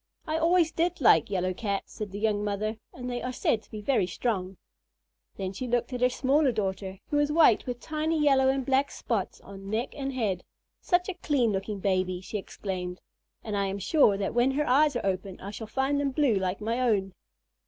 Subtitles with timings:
[0.25, 3.69] "I always did like yellow Cats," said the young mother, "and they are said to
[3.69, 4.57] be very strong."
[5.37, 8.89] Then she looked at her smaller daughter, who was white with tiny yellow and black
[8.89, 10.43] spots on neck and head.
[10.81, 12.99] "Such a clean looking baby," she exclaimed,
[13.43, 16.33] "and I am sure that when her eyes are open I shall find them blue
[16.33, 17.13] like my own."